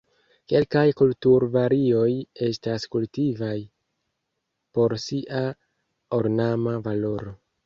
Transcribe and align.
Kelkaj 0.51 0.85
kulturvarioj 1.01 2.07
estas 2.47 2.87
kultivitaj 2.95 3.53
por 4.79 4.97
sia 5.05 5.45
ornama 6.21 6.75
valoro. 6.91 7.37